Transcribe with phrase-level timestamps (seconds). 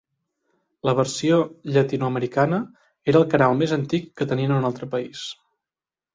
[0.89, 1.37] La versió
[1.75, 2.59] llatinoamericana
[3.13, 5.29] era el canal més antic que tenien en un altre país.